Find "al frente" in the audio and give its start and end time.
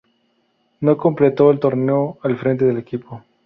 2.23-2.65